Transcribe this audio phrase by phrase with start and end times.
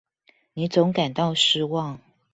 [0.55, 1.99] 你總感到失望